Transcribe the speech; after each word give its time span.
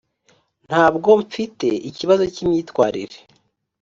ntabwo 0.67 1.09
mfite 1.23 1.67
ikibazo 1.89 2.23
cyimyitwarire; 2.33 3.17